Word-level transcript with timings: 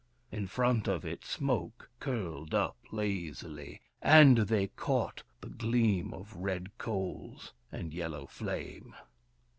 In 0.31 0.47
front 0.47 0.87
of 0.87 1.05
it 1.05 1.23
smoke 1.23 1.87
curled 1.99 2.55
up 2.55 2.75
lazily, 2.91 3.81
and 4.01 4.35
they 4.35 4.65
caught 4.69 5.21
the 5.41 5.47
gleam 5.49 6.11
of 6.11 6.35
red 6.35 6.75
coals, 6.79 7.53
and 7.71 7.93
yellow 7.93 8.25
flame. 8.25 8.95